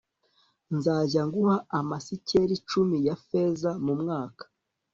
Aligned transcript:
nzajya 0.75 1.21
nguha 1.27 1.57
amasikeli 1.79 2.55
cumi 2.69 2.97
ya 3.07 3.15
feza 3.25 3.69
mu 3.85 3.93
mwaka 4.01 4.43